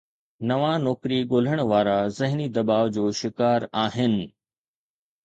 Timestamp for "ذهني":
2.19-2.47